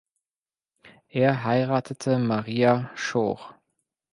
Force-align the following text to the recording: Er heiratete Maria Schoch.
Er 1.09 1.43
heiratete 1.43 2.17
Maria 2.17 2.89
Schoch. 2.95 3.53